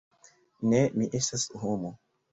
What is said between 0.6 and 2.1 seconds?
Ne, mi estas homo.